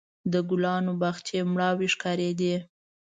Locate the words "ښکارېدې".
1.93-2.55